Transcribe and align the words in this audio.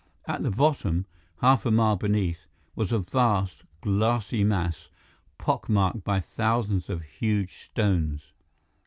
At 0.25 0.41
the 0.41 0.49
bottom, 0.49 1.05
half 1.41 1.63
a 1.63 1.69
mile 1.69 1.95
beneath, 1.95 2.47
was 2.75 2.91
a 2.91 2.97
vast, 2.97 3.65
glassy 3.81 4.43
mass, 4.43 4.89
pock 5.37 5.69
marked 5.69 6.03
by 6.03 6.19
thousands 6.19 6.89
of 6.89 7.03
huge 7.03 7.65
stones. 7.65 8.23